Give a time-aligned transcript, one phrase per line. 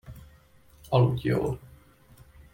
[0.91, 1.59] Aludj jól.